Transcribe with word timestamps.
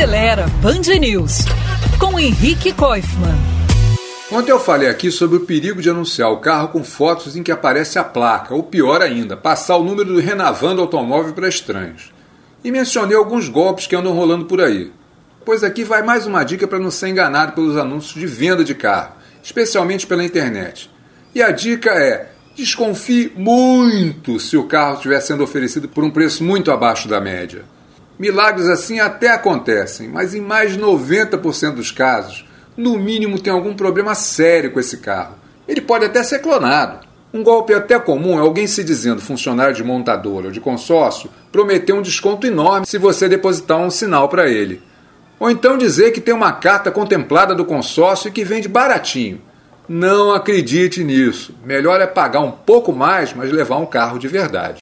Acelera 0.00 0.46
Band 0.62 0.98
News 0.98 1.44
com 1.98 2.18
Henrique 2.18 2.72
Koifman. 2.72 3.36
Ontem 4.32 4.50
eu 4.50 4.58
falei 4.58 4.88
aqui 4.88 5.10
sobre 5.10 5.36
o 5.36 5.40
perigo 5.44 5.82
de 5.82 5.90
anunciar 5.90 6.30
o 6.30 6.38
carro 6.38 6.68
com 6.68 6.82
fotos 6.82 7.36
em 7.36 7.42
que 7.42 7.52
aparece 7.52 7.98
a 7.98 8.04
placa, 8.04 8.54
ou 8.54 8.62
pior 8.62 9.02
ainda, 9.02 9.36
passar 9.36 9.76
o 9.76 9.84
número 9.84 10.14
do 10.14 10.18
Renavan 10.18 10.74
do 10.74 10.80
automóvel 10.80 11.34
para 11.34 11.50
estranhos. 11.50 12.14
E 12.64 12.70
mencionei 12.70 13.14
alguns 13.14 13.50
golpes 13.50 13.86
que 13.86 13.94
andam 13.94 14.14
rolando 14.14 14.46
por 14.46 14.62
aí. 14.62 14.90
Pois 15.44 15.62
aqui 15.62 15.84
vai 15.84 16.02
mais 16.02 16.26
uma 16.26 16.44
dica 16.44 16.66
para 16.66 16.78
não 16.78 16.90
ser 16.90 17.08
enganado 17.08 17.52
pelos 17.52 17.76
anúncios 17.76 18.18
de 18.18 18.26
venda 18.26 18.64
de 18.64 18.74
carro, 18.74 19.12
especialmente 19.42 20.06
pela 20.06 20.24
internet. 20.24 20.90
E 21.34 21.42
a 21.42 21.50
dica 21.50 21.90
é: 21.90 22.32
desconfie 22.56 23.34
muito 23.36 24.40
se 24.40 24.56
o 24.56 24.64
carro 24.64 24.94
estiver 24.94 25.20
sendo 25.20 25.44
oferecido 25.44 25.90
por 25.90 26.02
um 26.02 26.10
preço 26.10 26.42
muito 26.42 26.72
abaixo 26.72 27.06
da 27.06 27.20
média. 27.20 27.66
Milagres 28.20 28.68
assim 28.68 29.00
até 29.00 29.30
acontecem, 29.30 30.06
mas 30.06 30.34
em 30.34 30.42
mais 30.42 30.72
de 30.72 30.78
90% 30.78 31.76
dos 31.76 31.90
casos, 31.90 32.46
no 32.76 32.98
mínimo 32.98 33.40
tem 33.40 33.50
algum 33.50 33.72
problema 33.72 34.14
sério 34.14 34.70
com 34.72 34.78
esse 34.78 34.98
carro. 34.98 35.36
Ele 35.66 35.80
pode 35.80 36.04
até 36.04 36.22
ser 36.22 36.40
clonado. 36.40 37.06
Um 37.32 37.42
golpe 37.42 37.72
até 37.72 37.98
comum 37.98 38.36
é 38.36 38.42
alguém 38.42 38.66
se 38.66 38.84
dizendo 38.84 39.22
funcionário 39.22 39.74
de 39.74 39.82
montadora 39.82 40.48
ou 40.48 40.52
de 40.52 40.60
consórcio 40.60 41.30
prometer 41.50 41.94
um 41.94 42.02
desconto 42.02 42.46
enorme 42.46 42.86
se 42.86 42.98
você 42.98 43.26
depositar 43.26 43.78
um 43.78 43.88
sinal 43.88 44.28
para 44.28 44.50
ele. 44.50 44.82
Ou 45.38 45.50
então 45.50 45.78
dizer 45.78 46.10
que 46.10 46.20
tem 46.20 46.34
uma 46.34 46.52
carta 46.52 46.90
contemplada 46.90 47.54
do 47.54 47.64
consórcio 47.64 48.28
e 48.28 48.32
que 48.32 48.44
vende 48.44 48.68
baratinho. 48.68 49.40
Não 49.88 50.34
acredite 50.34 51.02
nisso. 51.02 51.54
Melhor 51.64 52.02
é 52.02 52.06
pagar 52.06 52.40
um 52.40 52.52
pouco 52.52 52.92
mais, 52.92 53.32
mas 53.32 53.50
levar 53.50 53.78
um 53.78 53.86
carro 53.86 54.18
de 54.18 54.28
verdade. 54.28 54.78